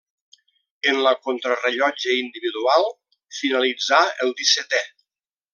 En 0.91 0.97
la 1.07 1.11
contrarellotge 1.27 2.15
individual 2.23 2.89
finalitzà 3.41 4.03
el 4.27 4.37
dissetè. 4.41 4.83